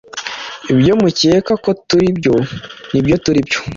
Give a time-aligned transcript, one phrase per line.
[0.71, 2.33] Ibyo mucyeka ko tutaribyo
[2.91, 3.59] nibyo turibyo